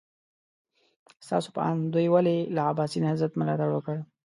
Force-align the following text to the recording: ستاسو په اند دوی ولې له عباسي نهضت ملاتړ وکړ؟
ستاسو 1.25 1.49
په 1.55 1.61
اند 1.69 1.81
دوی 1.93 2.07
ولې 2.13 2.37
له 2.55 2.61
عباسي 2.69 2.97
نهضت 3.05 3.31
ملاتړ 3.39 3.69
وکړ؟ 3.73 3.97